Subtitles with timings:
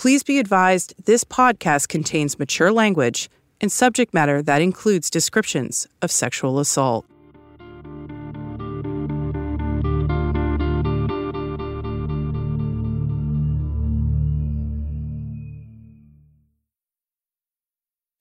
[0.00, 3.28] Please be advised this podcast contains mature language
[3.60, 7.04] and subject matter that includes descriptions of sexual assault.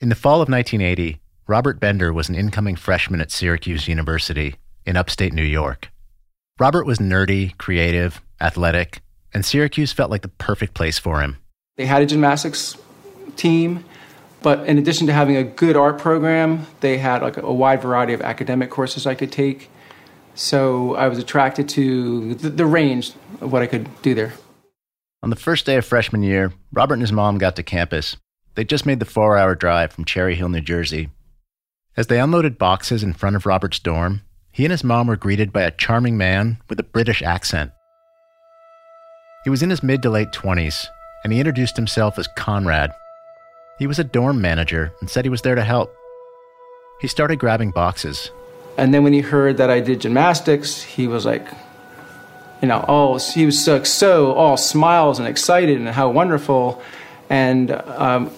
[0.02, 4.98] In the fall of 1980, Robert Bender was an incoming freshman at Syracuse University in
[4.98, 5.90] upstate New York.
[6.60, 9.02] Robert was nerdy, creative, athletic,
[9.34, 11.38] and Syracuse felt like the perfect place for him.
[11.80, 12.76] They had a gymnastics
[13.38, 13.86] team,
[14.42, 18.12] but in addition to having a good art program, they had like a wide variety
[18.12, 19.70] of academic courses I could take.
[20.36, 24.34] So I was attracted to the, the range of what I could do there.
[25.24, 28.18] On the first day of freshman year, Robert and his mom got to campus.
[28.56, 31.08] They just made the four hour drive from Cherry Hill, New Jersey.
[31.96, 35.54] As they unloaded boxes in front of Robert's dorm, he and his mom were greeted
[35.54, 37.72] by a charming man with a British accent.
[39.46, 40.90] He was in his mid to late 20s
[41.24, 42.94] and he introduced himself as Conrad.
[43.78, 45.96] He was a dorm manager and said he was there to help.
[47.02, 48.32] He started grabbing boxes.
[48.78, 51.48] And then when he heard that I did gymnastics, he was like,
[52.62, 56.82] you know, oh, he was so, so all smiles and excited and how wonderful.
[57.30, 58.32] And, um,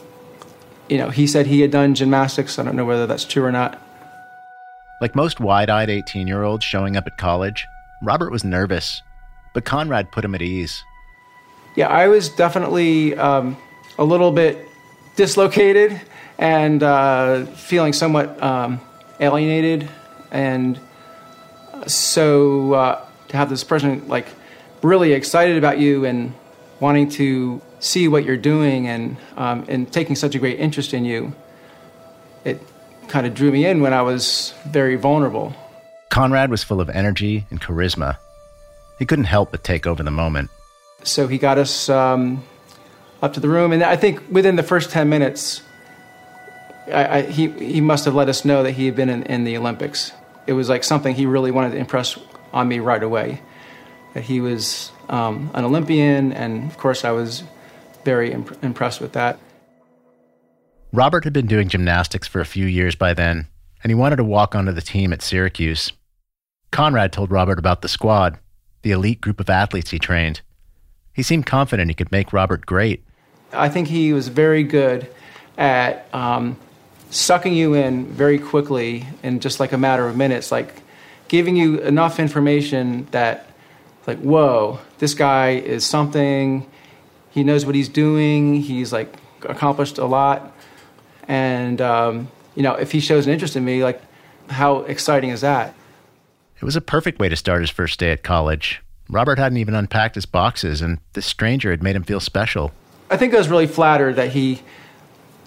[0.90, 2.60] you know, he said he had done gymnastics.
[2.60, 3.82] I don't know whether that's true or not.
[5.00, 7.66] Like most wide eyed 18 year olds showing up at college,
[8.04, 9.02] Robert was nervous,
[9.54, 10.84] but Conrad put him at ease.
[11.76, 13.58] Yeah, I was definitely um,
[13.98, 14.68] a little bit
[15.16, 16.02] dislocated
[16.38, 18.82] and uh, feeling somewhat um,
[19.20, 19.88] alienated.
[20.32, 20.80] And
[21.88, 24.28] so uh, to have this person like
[24.82, 26.34] really excited about you and
[26.80, 31.06] wanting to see what you're doing and, um, and taking such a great interest in
[31.06, 31.34] you,
[32.44, 32.62] it
[33.08, 35.56] kind of drew me in when I was very vulnerable.
[36.10, 38.18] Conrad was full of energy and charisma.
[39.00, 40.50] He couldn't help but take over the moment
[41.04, 42.44] so he got us um,
[43.22, 45.62] up to the room, and I think within the first ten minutes,
[46.88, 49.44] I, I, he he must have let us know that he had been in, in,
[49.44, 50.12] the Olympics.
[50.48, 52.18] It was like something he really wanted to impress
[52.54, 53.42] on me right away.
[54.14, 57.44] That he was um, an Olympian, and of course, I was
[58.04, 59.40] very imp- impressed with that.
[60.92, 63.48] Robert had been doing gymnastics for a few years by then,
[63.84, 65.94] and he wanted to walk onto the team at Syracuse.
[66.72, 68.38] Conrad told Robert about the squad,
[68.82, 70.42] the elite group of athletes he trained.
[71.22, 73.04] He seemed confident he could make Robert great.
[73.54, 75.08] I think he was very good
[75.56, 76.58] at um,
[77.12, 80.82] sucking you in very quickly in just like a matter of minutes, like
[81.28, 83.46] giving you enough information that,
[84.08, 86.68] like, whoa, this guy is something.
[87.30, 88.56] He knows what he's doing.
[88.56, 90.58] He's like accomplished a lot.
[91.28, 94.02] And, um, you know, if he shows an interest in me, like,
[94.50, 95.76] how exciting is that?
[96.60, 98.82] It was a perfect way to start his first day at college.
[99.12, 102.72] Robert hadn't even unpacked his boxes, and this stranger had made him feel special.
[103.10, 104.62] I think I was really flattered that he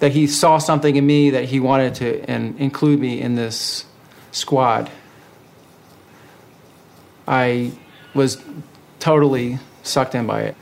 [0.01, 3.87] that he saw something in me that he wanted to and include me in this
[4.33, 4.91] squad.
[7.27, 7.73] I
[8.13, 8.43] was
[8.99, 10.57] totally sucked in by it.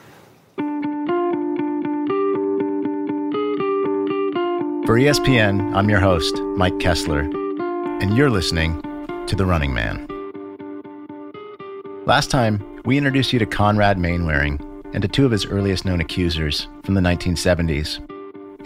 [4.87, 8.81] For ESPN, I'm your host, Mike Kessler, and you're listening
[9.27, 10.07] to The Running Man.
[12.05, 14.61] Last time, we introduce you to Conrad Mainwaring
[14.93, 18.01] and to two of his earliest known accusers from the 1970s.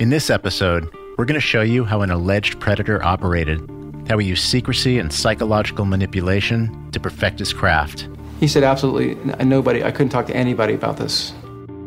[0.01, 3.61] In this episode, we're going to show you how an alleged predator operated,
[4.09, 8.09] how he used secrecy and psychological manipulation to perfect his craft.
[8.41, 11.33] He said, absolutely nobody, I couldn't talk to anybody about this.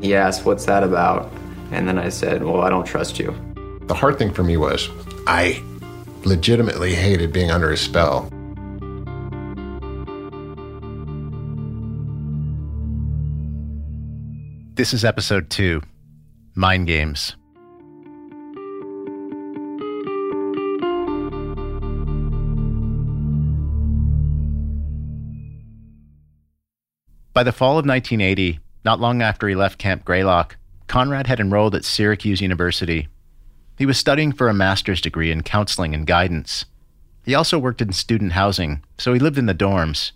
[0.01, 1.31] He asked, What's that about?
[1.71, 3.35] And then I said, Well, I don't trust you.
[3.83, 4.89] The hard thing for me was
[5.27, 5.61] I
[6.23, 8.31] legitimately hated being under his spell.
[14.79, 15.81] This is episode two
[16.55, 17.35] Mind Games.
[27.33, 30.55] By the fall of 1980, not long after he left Camp Greylock,
[30.87, 33.09] Conrad had enrolled at Syracuse University.
[33.77, 36.63] He was studying for a master's degree in counseling and guidance.
[37.25, 40.13] He also worked in student housing, so he lived in the dorms.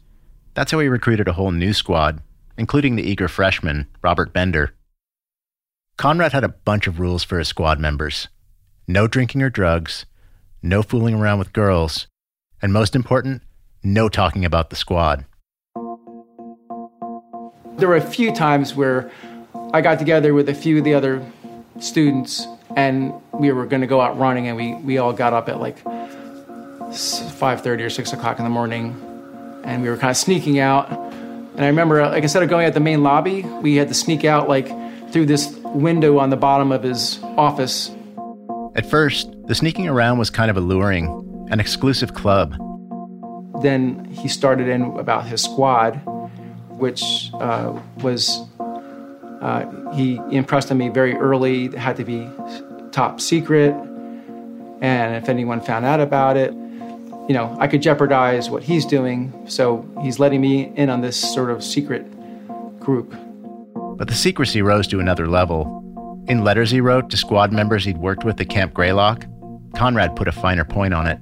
[0.53, 2.21] That's how he recruited a whole new squad
[2.57, 4.73] including the eager freshman, Robert Bender.
[5.97, 8.27] Conrad had a bunch of rules for his squad members
[8.85, 10.05] no drinking or drugs,
[10.61, 12.07] no fooling around with girls,
[12.61, 13.41] and most important,
[13.81, 15.25] no talking about the squad.
[17.77, 19.09] There were a few times where
[19.73, 21.25] I got together with a few of the other
[21.79, 25.49] students and we were going to go out running and we, we all got up
[25.49, 28.95] at like 5.30 or 6 o'clock in the morning
[29.63, 30.89] and we were kind of sneaking out
[31.55, 34.25] and I remember, like instead of going at the main lobby, we had to sneak
[34.25, 34.67] out like
[35.11, 37.91] through this window on the bottom of his office.
[38.75, 42.55] At first, the sneaking around was kind of alluring, an exclusive club.
[43.61, 46.01] Then he started in about his squad,
[46.69, 48.41] which uh, was,
[49.41, 51.65] uh, he impressed on me very early.
[51.65, 52.27] It had to be
[52.91, 53.75] top secret.
[54.81, 56.51] And if anyone found out about it,
[57.27, 59.33] you know, I could jeopardize what he's doing.
[59.47, 62.05] So he's letting me in on this sort of secret
[62.79, 63.15] group.
[63.97, 65.79] But the secrecy rose to another level.
[66.27, 69.25] In letters he wrote to squad members he'd worked with at Camp Greylock,
[69.75, 71.19] Conrad put a finer point on it.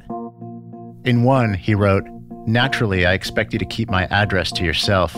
[1.08, 2.04] In one, he wrote,
[2.48, 5.16] Naturally, I expect you to keep my address to yourself.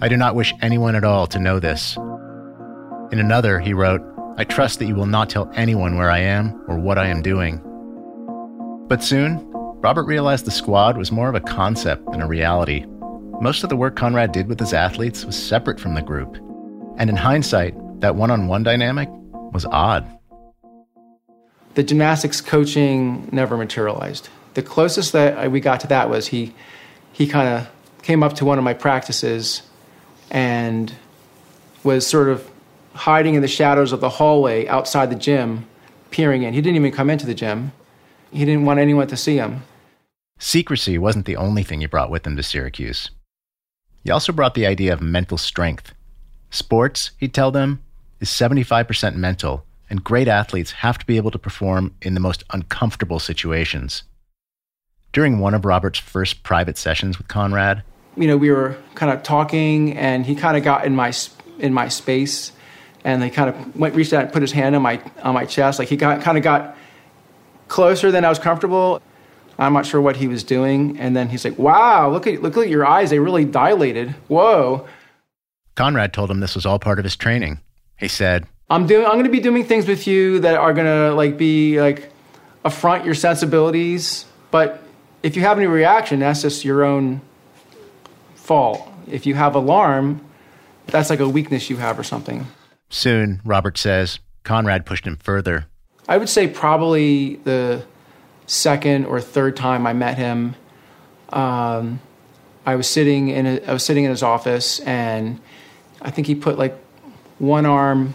[0.00, 1.96] I do not wish anyone at all to know this.
[1.96, 4.00] In another, he wrote,
[4.36, 7.22] I trust that you will not tell anyone where I am or what I am
[7.22, 7.60] doing.
[8.88, 9.49] But soon,
[9.80, 12.84] Robert realized the squad was more of a concept than a reality.
[13.40, 16.36] Most of the work Conrad did with his athletes was separate from the group.
[16.98, 19.08] And in hindsight, that one on one dynamic
[19.52, 20.06] was odd.
[21.74, 26.52] The gymnastics coaching never materialized the closest that we got to that was he
[27.12, 27.68] he kind of
[28.02, 29.62] came up to one of my practices
[30.30, 30.94] and
[31.82, 32.48] was sort of
[32.94, 35.66] hiding in the shadows of the hallway outside the gym,
[36.10, 36.54] peering in.
[36.54, 37.72] He didn't even come into the gym.
[38.32, 39.62] He didn't want anyone to see him.
[40.42, 43.10] Secrecy wasn't the only thing he brought with him to Syracuse.
[44.02, 45.92] He also brought the idea of mental strength.
[46.48, 47.82] Sports, he'd tell them,
[48.20, 52.42] is 75% mental, and great athletes have to be able to perform in the most
[52.54, 54.02] uncomfortable situations.
[55.12, 57.82] During one of Robert's first private sessions with Conrad,
[58.16, 61.12] you know, we were kind of talking, and he kind of got in my
[61.58, 62.52] in my space,
[63.04, 65.44] and he kind of went reached out and put his hand on my on my
[65.44, 66.76] chest, like he got kind of got
[67.68, 69.02] closer than I was comfortable.
[69.60, 72.56] I'm not sure what he was doing, and then he's like, "Wow, look at look
[72.56, 74.14] at your eyes; they really dilated.
[74.28, 74.86] Whoa."
[75.74, 77.60] Conrad told him this was all part of his training.
[77.98, 79.04] He said, "I'm doing.
[79.04, 82.10] I'm going to be doing things with you that are going to like be like
[82.64, 84.82] affront your sensibilities, but
[85.22, 87.20] if you have any reaction, that's just your own
[88.34, 88.86] fault.
[89.06, 90.20] If you have alarm,
[90.86, 92.46] that's like a weakness you have or something.
[92.88, 95.66] Soon, Robert says, Conrad pushed him further.
[96.08, 97.84] I would say probably the
[98.50, 100.56] second or third time I met him,
[101.28, 102.00] um,
[102.66, 105.40] I was sitting in a, I was sitting in his office, and
[106.02, 106.76] I think he put like
[107.38, 108.14] one arm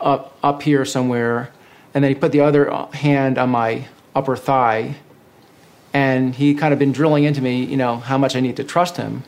[0.00, 1.50] up up here somewhere,
[1.94, 4.96] and then he put the other hand on my upper thigh,
[5.94, 8.64] and he kind of been drilling into me, you know, how much I need to
[8.64, 9.24] trust him.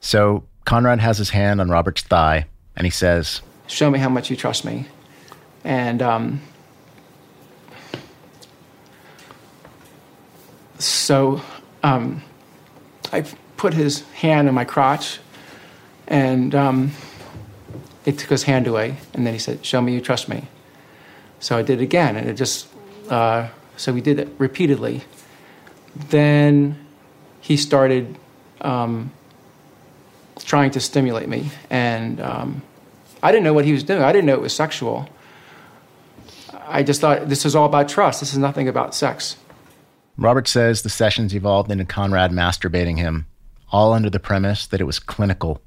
[0.00, 2.46] So Conrad has his hand on Robert's thigh,
[2.76, 4.86] and he says, "Show me how much you trust me."
[5.64, 6.40] And um,
[10.84, 11.42] so
[11.82, 12.22] um,
[13.12, 13.24] I
[13.56, 15.18] put his hand in my crotch,
[16.06, 16.92] and um,
[18.04, 18.96] it took his hand away.
[19.14, 20.48] And then he said, "Show me you trust me."
[21.40, 22.68] So I did it again, and it just
[23.10, 25.02] uh, so we did it repeatedly
[25.94, 26.78] then
[27.40, 28.16] he started
[28.60, 29.10] um,
[30.38, 31.50] trying to stimulate me.
[31.70, 32.62] And um,
[33.22, 35.08] I didn't know what he was doing, I didn't know it was sexual.
[36.66, 38.20] I just thought this is all about trust.
[38.20, 39.36] This is nothing about sex.
[40.16, 43.26] Robert says the sessions evolved into Conrad masturbating him,
[43.70, 45.60] all under the premise that it was clinical,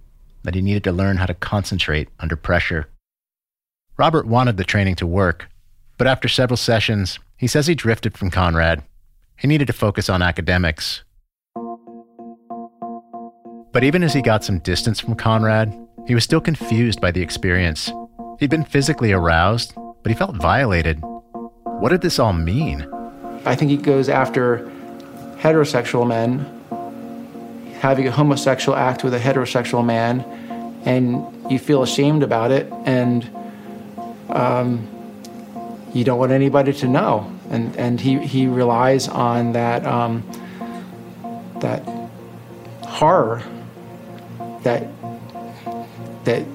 [0.43, 2.87] that he needed to learn how to concentrate under pressure.
[3.97, 5.49] Robert wanted the training to work,
[5.97, 8.83] but after several sessions, he says he drifted from Conrad
[9.37, 11.03] he needed to focus on academics.
[13.71, 15.73] But even as he got some distance from Conrad,
[16.07, 17.91] he was still confused by the experience.
[18.39, 21.01] He'd been physically aroused, but he felt violated.
[21.79, 22.87] What did this all mean?
[23.45, 24.71] I think he goes after
[25.37, 30.21] heterosexual men, having a homosexual act with a heterosexual man,
[30.85, 33.29] and you feel ashamed about it, and
[34.29, 34.87] um,
[35.93, 40.23] you don't want anybody to know and and he he relies on that um,
[41.59, 41.83] that
[42.83, 43.43] horror
[44.63, 44.87] that
[46.25, 46.45] that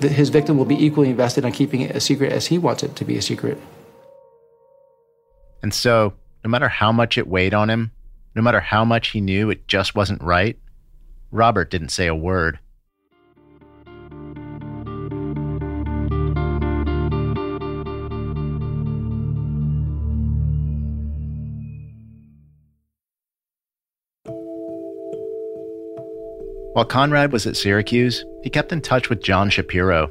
[0.00, 2.96] his victim will be equally invested on keeping it a secret as he wants it
[2.96, 3.58] to be a secret.
[5.64, 6.12] And so,
[6.44, 7.90] no matter how much it weighed on him,
[8.34, 10.58] no matter how much he knew it just wasn't right,
[11.30, 12.58] Robert didn't say a word.
[26.74, 30.10] While Conrad was at Syracuse, he kept in touch with John Shapiro.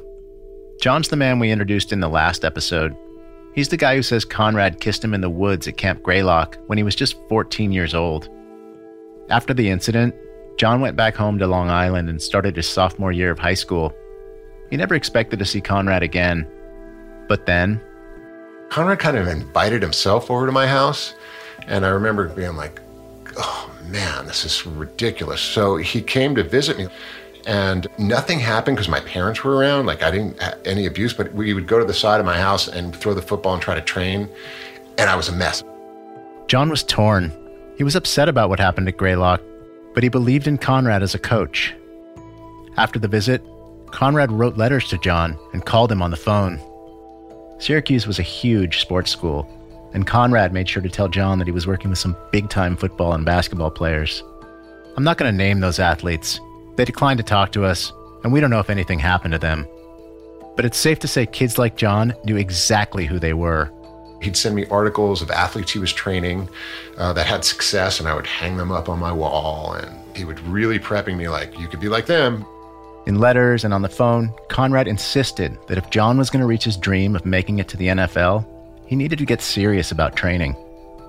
[0.80, 2.96] John's the man we introduced in the last episode.
[3.54, 6.76] He's the guy who says Conrad kissed him in the woods at Camp Greylock when
[6.76, 8.28] he was just 14 years old.
[9.30, 10.14] After the incident,
[10.56, 13.94] John went back home to Long Island and started his sophomore year of high school.
[14.70, 16.46] He never expected to see Conrad again,
[17.28, 17.80] But then,
[18.70, 21.14] Conrad kind of invited himself over to my house.
[21.66, 22.80] And I remember being like,
[23.36, 25.40] oh man, this is ridiculous.
[25.40, 26.88] So he came to visit me.
[27.46, 29.86] And nothing happened because my parents were around.
[29.86, 32.38] Like I didn't have any abuse, but we would go to the side of my
[32.38, 34.28] house and throw the football and try to train.
[34.98, 35.62] And I was a mess.
[36.46, 37.32] John was torn.
[37.76, 39.40] He was upset about what happened at Greylock,
[39.94, 41.74] but he believed in Conrad as a coach.
[42.76, 43.42] After the visit,
[43.90, 46.60] Conrad wrote letters to John and called him on the phone.
[47.58, 49.48] Syracuse was a huge sports school,
[49.92, 52.76] and Conrad made sure to tell John that he was working with some big time
[52.76, 54.22] football and basketball players.
[54.96, 56.40] I'm not going to name those athletes.
[56.76, 59.66] They declined to talk to us, and we don't know if anything happened to them.
[60.56, 63.70] But it's safe to say kids like John knew exactly who they were.
[64.22, 66.48] He'd send me articles of athletes he was training
[66.96, 69.74] uh, that had success, and I would hang them up on my wall.
[69.74, 72.46] And he would really prepping me like, you could be like them.
[73.06, 76.64] In letters and on the phone, Conrad insisted that if John was going to reach
[76.64, 78.46] his dream of making it to the NFL,
[78.86, 80.56] he needed to get serious about training.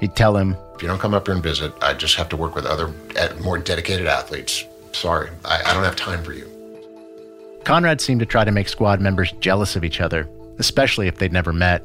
[0.02, 2.38] He'd tell him, If you don't come up here and visit, I just have to
[2.38, 2.94] work with other,
[3.42, 4.66] more dedicated athletes.
[4.96, 6.50] Sorry, I, I don't have time for you.
[7.64, 11.34] Conrad seemed to try to make squad members jealous of each other, especially if they'd
[11.34, 11.84] never met.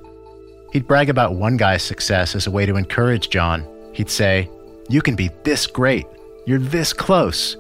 [0.73, 3.67] He'd brag about one guy's success as a way to encourage John.
[3.93, 4.49] He'd say,
[4.89, 6.07] You can be this great.
[6.47, 7.57] You're this close.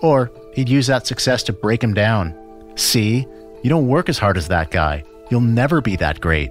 [0.00, 2.34] Or he'd use that success to break him down.
[2.76, 3.26] See,
[3.62, 5.04] you don't work as hard as that guy.
[5.30, 6.50] You'll never be that great.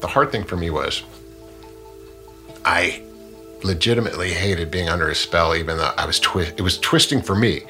[0.00, 1.04] The hard thing for me was
[2.64, 3.02] I
[3.66, 7.34] legitimately hated being under his spell, even though I was twi- it was twisting for
[7.34, 7.62] me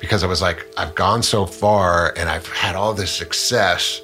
[0.00, 4.02] because I was like, I've gone so far and I've had all this success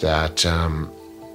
[0.00, 0.90] that um,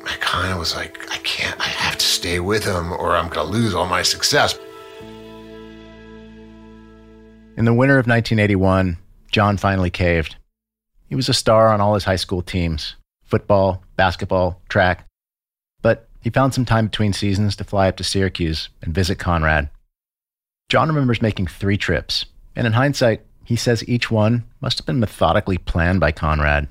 [0.05, 3.29] I kind of was like, I can't, I have to stay with him or I'm
[3.29, 4.57] going to lose all my success.
[7.55, 8.97] In the winter of 1981,
[9.31, 10.37] John finally caved.
[11.09, 15.07] He was a star on all his high school teams football, basketball, track.
[16.23, 19.69] He found some time between seasons to fly up to Syracuse and visit Conrad.
[20.69, 22.25] John remembers making three trips,
[22.55, 26.69] and in hindsight, he says each one must have been methodically planned by Conrad.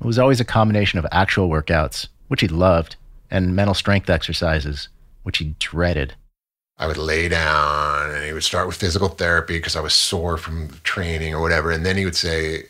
[0.00, 2.96] It was always a combination of actual workouts, which he loved,
[3.30, 4.88] and mental strength exercises,
[5.22, 6.14] which he dreaded.
[6.76, 10.36] I would lay down and he would start with physical therapy because I was sore
[10.36, 11.70] from training or whatever.
[11.70, 12.64] And then he would say,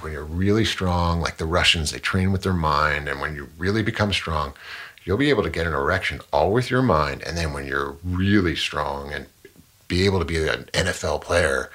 [0.00, 3.08] when you're really strong, like the Russians, they train with their mind.
[3.08, 4.52] And when you really become strong,
[5.04, 7.22] you'll be able to get an erection all with your mind.
[7.22, 9.26] And then when you're really strong and
[9.88, 11.70] be able to be an NFL player,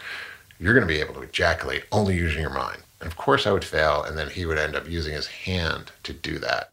[0.59, 2.81] you're going to be able to ejaculate only using your mind.
[2.99, 4.03] And of course, I would fail.
[4.03, 6.69] And then he would end up using his hand to do that.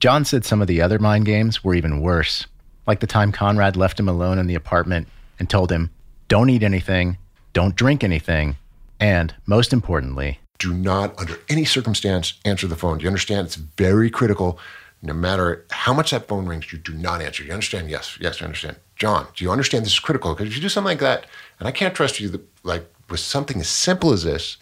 [0.00, 2.46] John said some of the other mind games were even worse
[2.86, 5.08] like the time Conrad left him alone in the apartment
[5.38, 5.90] and told him,
[6.28, 7.18] don't eat anything,
[7.52, 8.56] don't drink anything,
[9.00, 12.98] and most importantly, do not, under any circumstance, answer the phone.
[12.98, 13.46] Do you understand?
[13.46, 14.58] It's very critical.
[15.02, 17.44] No matter how much that phone rings, you do not answer.
[17.44, 17.90] You understand?
[17.90, 18.76] Yes, yes, I understand.
[18.96, 20.34] John, do you understand this is critical?
[20.34, 21.26] Because if you do something like that,
[21.58, 24.56] and I can't trust you, like with something as simple as this,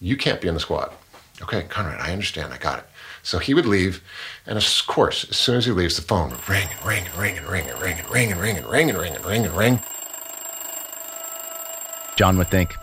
[0.00, 0.92] you can't be in the squad.
[1.42, 2.52] Okay, Conrad, I understand.
[2.52, 2.84] I got it.
[3.24, 4.02] So he would leave,
[4.46, 7.16] and of course, as soon as he leaves, the phone would ring and ring and
[7.16, 7.80] ring and ring and
[8.10, 9.80] ring and ring and ring and ring and ring and ring and ring.
[12.16, 12.74] John would think,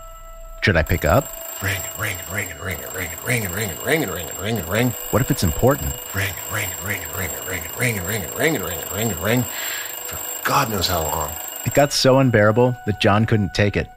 [0.62, 1.39] should I pick up?
[1.62, 4.90] Ring and ring and ring ring ring ring ring ring ring ring ring.
[5.10, 5.92] What if it's important?
[6.14, 9.44] Ring ring ring ring ring ring ring ring ring ring ring
[10.06, 11.30] for God knows how long.
[11.66, 13.88] It got so unbearable that John couldn't take it.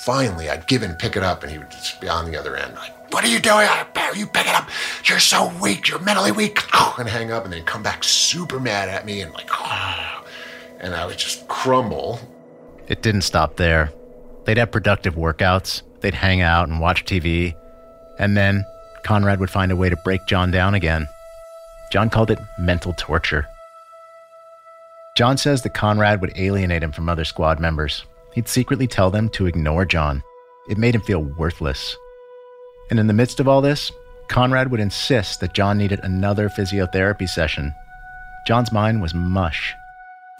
[0.00, 2.56] Finally, I'd give in, pick it up, and he would just be on the other
[2.56, 3.68] end, like, what are you doing?
[4.16, 4.68] You pick it up.
[5.04, 5.88] You're so weak.
[5.88, 6.58] You're mentally weak.
[6.98, 9.48] And hang up and then come back super mad at me and like,
[10.80, 12.18] and I would just crumble.
[12.88, 13.92] It didn't stop there.
[14.44, 15.82] They'd have productive workouts.
[16.02, 17.54] They'd hang out and watch TV.
[18.18, 18.64] And then
[19.02, 21.08] Conrad would find a way to break John down again.
[21.90, 23.46] John called it mental torture.
[25.14, 28.04] John says that Conrad would alienate him from other squad members.
[28.32, 30.22] He'd secretly tell them to ignore John.
[30.68, 31.96] It made him feel worthless.
[32.90, 33.92] And in the midst of all this,
[34.28, 37.74] Conrad would insist that John needed another physiotherapy session.
[38.46, 39.74] John's mind was mush.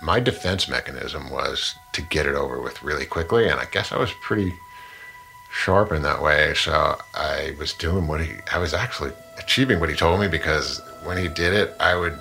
[0.01, 3.99] My defense mechanism was to get it over with really quickly, and I guess I
[3.99, 4.53] was pretty
[5.53, 6.55] sharp in that way.
[6.55, 10.81] So I was doing what he, I was actually achieving what he told me because
[11.05, 12.19] when he did it, I would,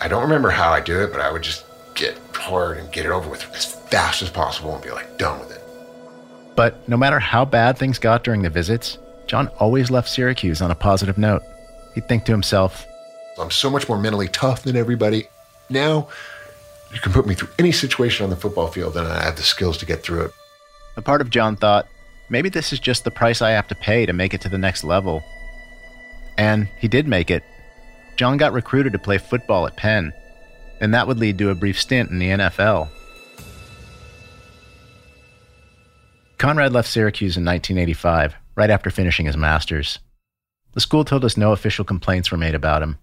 [0.00, 1.64] I don't remember how I do it, but I would just
[1.94, 5.38] get hard and get it over with as fast as possible and be like done
[5.38, 5.62] with it.
[6.56, 10.70] But no matter how bad things got during the visits, John always left Syracuse on
[10.70, 11.42] a positive note.
[11.94, 12.86] He'd think to himself,
[13.38, 15.28] I'm so much more mentally tough than everybody.
[15.70, 16.08] Now,
[16.92, 19.42] you can put me through any situation on the football field and I have the
[19.42, 20.32] skills to get through it.
[20.96, 21.88] A part of John thought,
[22.28, 24.58] maybe this is just the price I have to pay to make it to the
[24.58, 25.22] next level.
[26.36, 27.42] And he did make it.
[28.16, 30.12] John got recruited to play football at Penn,
[30.80, 32.88] and that would lead to a brief stint in the NFL.
[36.36, 39.98] Conrad left Syracuse in 1985, right after finishing his master's.
[40.72, 42.98] The school told us no official complaints were made about him.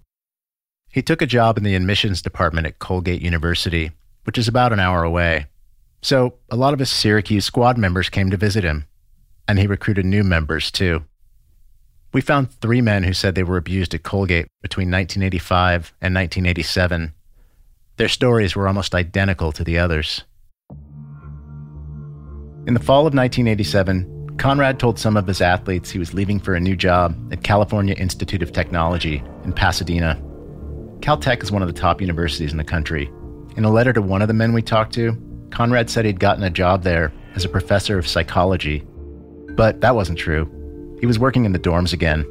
[0.92, 3.92] He took a job in the admissions department at Colgate University,
[4.24, 5.46] which is about an hour away.
[6.02, 8.86] So a lot of his Syracuse squad members came to visit him,
[9.48, 11.04] and he recruited new members too.
[12.12, 17.14] We found three men who said they were abused at Colgate between 1985 and 1987.
[17.98, 20.24] Their stories were almost identical to the others.
[22.66, 26.56] In the fall of 1987, Conrad told some of his athletes he was leaving for
[26.56, 30.16] a new job at California Institute of Technology in Pasadena.
[31.02, 33.12] Caltech is one of the top universities in the country.
[33.56, 35.12] In a letter to one of the men we talked to,
[35.52, 38.86] Conrad said he'd gotten a job there as a professor of psychology.
[39.56, 40.50] But that wasn't true.
[41.00, 42.26] He was working in the dorms again.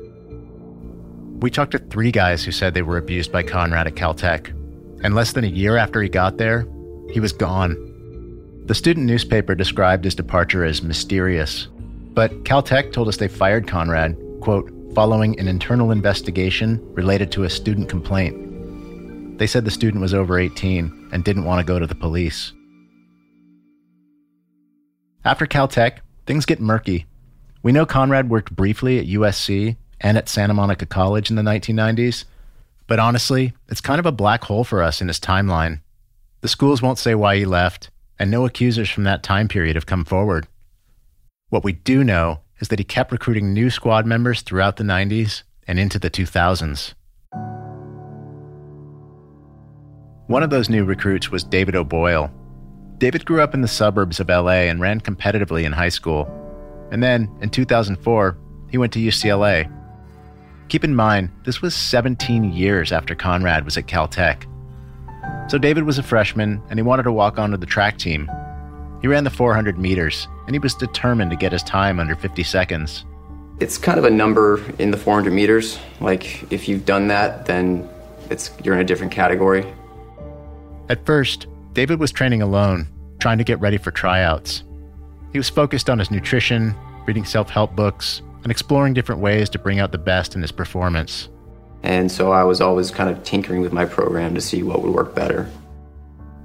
[1.40, 4.48] We talked to three guys who said they were abused by Conrad at Caltech,
[5.04, 6.66] and less than a year after he got there,
[7.10, 7.76] he was gone.
[8.66, 11.68] The student newspaper described his departure as mysterious,
[12.12, 17.50] but Caltech told us they fired Conrad, quote, following an internal investigation related to a
[17.50, 19.38] student complaint.
[19.38, 22.52] They said the student was over 18 and didn't want to go to the police.
[25.24, 27.06] After Caltech, things get murky.
[27.62, 32.24] We know Conrad worked briefly at USC and at Santa Monica College in the 1990s,
[32.86, 35.80] but honestly, it's kind of a black hole for us in his timeline.
[36.40, 39.86] The schools won't say why he left, and no accusers from that time period have
[39.86, 40.46] come forward.
[41.50, 45.42] What we do know is that he kept recruiting new squad members throughout the 90s
[45.66, 46.94] and into the 2000s.
[50.28, 52.30] One of those new recruits was David O'Boyle.
[52.98, 56.28] David grew up in the suburbs of LA and ran competitively in high school.
[56.90, 58.36] And then, in 2004,
[58.70, 59.72] he went to UCLA.
[60.68, 64.46] Keep in mind, this was 17 years after Conrad was at Caltech.
[65.48, 68.28] So David was a freshman and he wanted to walk onto the track team.
[69.00, 72.42] He ran the 400 meters and he was determined to get his time under 50
[72.42, 73.04] seconds.
[73.60, 75.78] It's kind of a number in the 400 meters.
[76.00, 77.88] Like if you've done that, then
[78.28, 79.64] it's you're in a different category.
[80.88, 81.46] At first,
[81.78, 82.88] David was training alone,
[83.20, 84.64] trying to get ready for tryouts.
[85.30, 86.74] He was focused on his nutrition,
[87.06, 90.50] reading self help books, and exploring different ways to bring out the best in his
[90.50, 91.28] performance.
[91.84, 94.92] And so I was always kind of tinkering with my program to see what would
[94.92, 95.48] work better.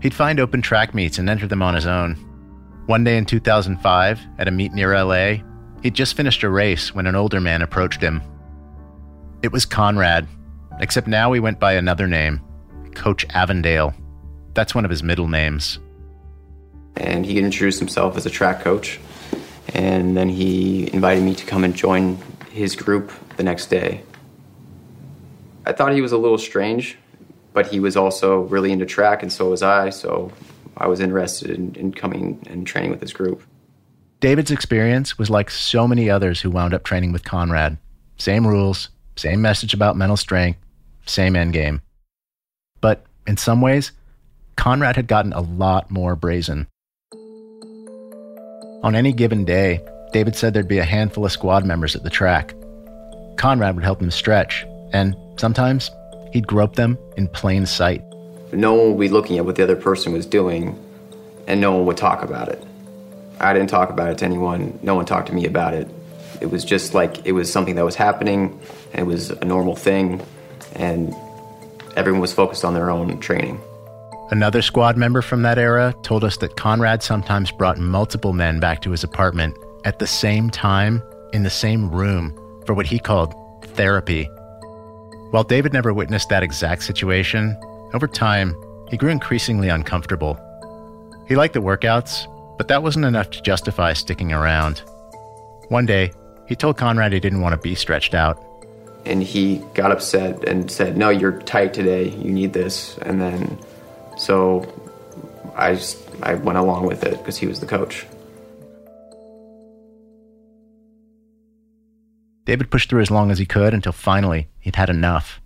[0.03, 2.13] He'd find open track meets and enter them on his own.
[2.85, 5.37] One day in 2005, at a meet near LA,
[5.81, 8.21] he'd just finished a race when an older man approached him.
[9.41, 10.27] It was Conrad,
[10.79, 12.39] except now he went by another name
[12.93, 13.95] Coach Avondale.
[14.53, 15.79] That's one of his middle names.
[16.95, 18.99] And he introduced himself as a track coach.
[19.73, 22.17] And then he invited me to come and join
[22.51, 24.03] his group the next day.
[25.65, 26.97] I thought he was a little strange,
[27.53, 29.89] but he was also really into track, and so was I.
[29.89, 30.31] So
[30.77, 33.41] I was interested in, in coming and training with his group.
[34.19, 37.77] David's experience was like so many others who wound up training with Conrad.
[38.17, 40.59] Same rules, same message about mental strength,
[41.05, 41.81] same end game.
[42.79, 43.91] But in some ways,
[44.55, 46.67] Conrad had gotten a lot more brazen.
[48.83, 52.09] On any given day, David said there'd be a handful of squad members at the
[52.09, 52.53] track.
[53.37, 55.89] Conrad would help them stretch, and sometimes
[56.31, 58.03] he'd grope them in plain sight.
[58.51, 60.77] No one would be looking at what the other person was doing,
[61.47, 62.63] and no one would talk about it.
[63.39, 65.87] I didn't talk about it to anyone, no one talked to me about it.
[66.41, 68.59] It was just like it was something that was happening,
[68.91, 70.21] and it was a normal thing,
[70.73, 71.15] and
[71.95, 73.59] everyone was focused on their own training.
[74.31, 78.81] Another squad member from that era told us that Conrad sometimes brought multiple men back
[78.81, 79.55] to his apartment
[79.85, 82.33] at the same time in the same room
[82.65, 83.33] for what he called
[83.75, 84.29] therapy.
[85.31, 87.57] While David never witnessed that exact situation,
[87.93, 88.55] over time,
[88.89, 90.39] he grew increasingly uncomfortable.
[91.27, 94.83] He liked the workouts, but that wasn't enough to justify sticking around.
[95.69, 96.11] One day,
[96.47, 98.43] he told Conrad he didn't want to be stretched out.
[99.05, 102.09] And he got upset and said, No, you're tight today.
[102.09, 102.97] You need this.
[102.99, 103.57] And then
[104.17, 104.71] so
[105.55, 108.05] I just, I went along with it because he was the coach.
[112.45, 115.39] David pushed through as long as he could until finally he'd had enough.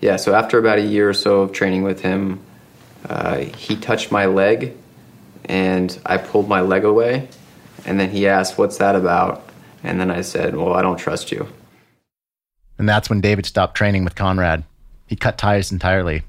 [0.00, 2.40] Yeah, so after about a year or so of training with him,
[3.08, 4.76] uh, he touched my leg
[5.44, 7.28] and I pulled my leg away.
[7.84, 9.48] And then he asked, What's that about?
[9.82, 11.48] And then I said, Well, I don't trust you.
[12.78, 14.64] And that's when David stopped training with Conrad.
[15.06, 16.22] He cut ties entirely.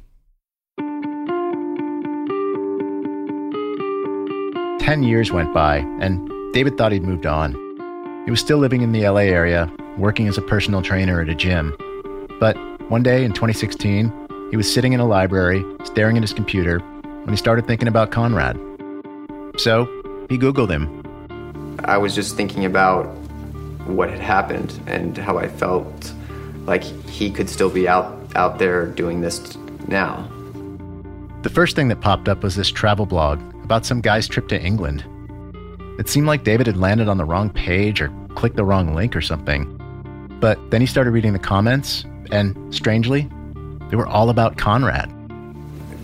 [4.84, 7.54] Ten years went by, and David thought he'd moved on.
[8.26, 11.36] He was still living in the LA area, working as a personal trainer at a
[11.36, 11.74] gym.
[12.38, 12.58] But
[12.90, 14.12] one day in 2016,
[14.52, 18.12] he was sitting in a library, staring at his computer, when he started thinking about
[18.12, 18.58] Conrad.
[19.56, 19.86] So
[20.28, 21.80] he Googled him.
[21.86, 23.06] I was just thinking about
[23.86, 26.12] what had happened and how I felt
[26.66, 29.56] like he could still be out, out there doing this
[29.88, 30.30] now.
[31.44, 34.62] The first thing that popped up was this travel blog about some guy's trip to
[34.62, 35.06] England.
[36.00, 39.16] It seemed like David had landed on the wrong page or clicked the wrong link
[39.16, 39.70] or something.
[40.40, 43.30] But then he started reading the comments, and strangely,
[43.90, 45.12] they were all about Conrad.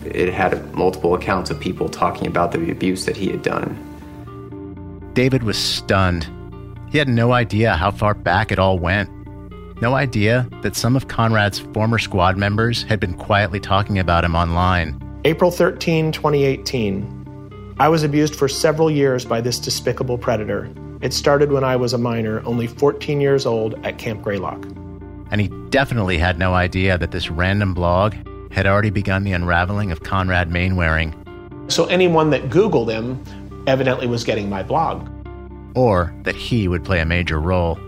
[0.06, 3.86] It had multiple accounts of people talking about the abuse that he had done.
[5.13, 6.30] David was stunned.
[6.91, 9.10] He had no idea how far back it all went.
[9.82, 14.36] No idea that some of Conrad's former squad members had been quietly talking about him
[14.36, 15.02] online.
[15.26, 17.19] April 13, 2018.
[17.80, 20.70] I was abused for several years by this despicable predator.
[21.00, 24.62] It started when I was a minor, only 14 years old, at Camp Greylock.
[25.32, 28.15] And he definitely had no idea that this random blog
[28.52, 31.15] had already begun the unraveling of Conrad Mainwaring.
[31.70, 33.24] So anyone that Googled him
[33.65, 35.08] evidently was getting my blog.
[35.74, 37.80] Or that he would play a major role.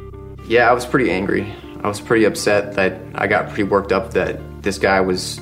[0.48, 1.54] Yeah, I was pretty angry.
[1.84, 5.38] I was pretty upset that I got pretty worked up that this guy was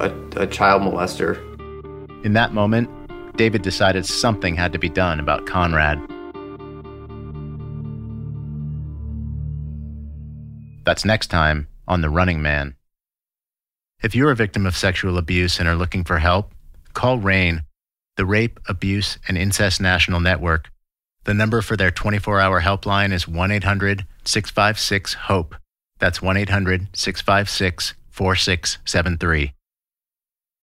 [0.00, 1.36] a, a child molester.
[2.24, 2.90] In that moment,
[3.36, 5.98] David decided something had to be done about Conrad.
[10.84, 12.76] That's next time on The Running Man.
[14.02, 16.52] If you're a victim of sexual abuse and are looking for help,
[16.92, 17.62] call RAINN,
[18.16, 20.70] the Rape, Abuse, and Incest National Network.
[21.24, 25.54] The number for their 24 hour helpline is 1 800 656 HOPE.
[25.98, 29.52] That's 1 800 656 4673.